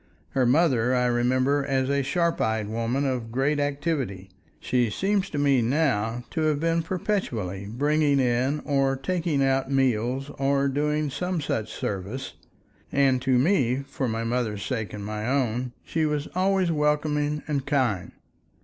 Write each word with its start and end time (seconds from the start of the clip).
Her 0.29 0.47
mother 0.47 0.95
I 0.95 1.05
remember 1.05 1.63
as 1.63 1.87
a 1.87 2.01
sharp 2.01 2.41
eyed 2.41 2.67
woman 2.67 3.05
of 3.05 3.31
great 3.31 3.59
activity; 3.59 4.31
she 4.59 4.89
seems 4.89 5.29
to 5.29 5.37
me 5.37 5.61
now 5.61 6.23
to 6.31 6.41
have 6.41 6.59
been 6.59 6.81
perpetually 6.81 7.67
bringing 7.69 8.19
in 8.19 8.61
or 8.61 8.95
taking 8.95 9.43
out 9.43 9.69
meals 9.69 10.31
or 10.39 10.67
doing 10.69 11.11
some 11.11 11.39
such 11.39 11.71
service, 11.71 12.33
and 12.91 13.21
to 13.21 13.37
me—for 13.37 14.07
my 14.07 14.23
mother's 14.23 14.63
sake 14.65 14.91
and 14.91 15.05
my 15.05 15.27
own—she 15.27 16.07
was 16.07 16.27
always 16.33 16.71
welcoming 16.71 17.43
and 17.47 17.67
kind. 17.67 18.11